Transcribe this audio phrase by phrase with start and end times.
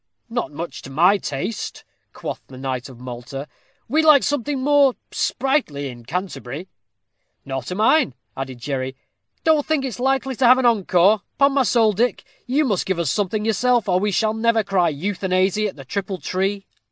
[0.31, 3.47] "Not much to my taste," quoth the knight of Malta.
[3.87, 6.69] "We like something more sprightly in Canterbury."
[7.45, 8.95] "Nor to mine," added Jerry;
[9.43, 11.21] "don't think it's likely to have an encore.
[11.37, 14.89] 'Pon my soul, Dick, you must give us something yourself, or we shall never cry
[14.89, 16.65] Euthanasy at the Triple Tree."